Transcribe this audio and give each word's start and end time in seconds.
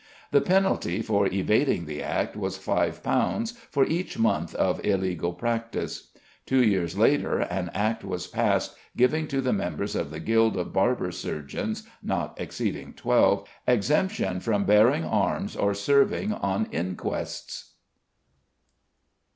The 0.31 0.41
penalty 0.41 1.03
for 1.03 1.27
evading 1.27 1.85
the 1.85 2.01
Act 2.01 2.35
was 2.35 2.57
£5 2.57 3.55
for 3.69 3.85
each 3.85 4.17
month 4.17 4.55
of 4.55 4.83
illegal 4.83 5.31
practice. 5.31 6.09
Two 6.47 6.63
years 6.65 6.97
later 6.97 7.37
an 7.41 7.69
Act 7.75 8.03
was 8.03 8.25
passed 8.25 8.73
giving 8.97 9.27
to 9.27 9.41
the 9.41 9.53
members 9.53 9.95
of 9.95 10.09
the 10.09 10.19
Guild 10.19 10.57
of 10.57 10.73
Barber 10.73 11.11
Surgeons 11.11 11.83
(not 12.01 12.33
exceeding 12.41 12.93
twelve) 12.95 13.47
exemption 13.67 14.39
from 14.39 14.65
bearing 14.65 15.03
arms 15.03 15.55
or 15.55 15.75
serving 15.75 16.33
on 16.33 16.67
inquests. 16.71 16.95
THE 17.65 17.67
COLLEGE 17.67 17.67
OF 17.67 17.73
PHYSICIANS. 17.73 17.73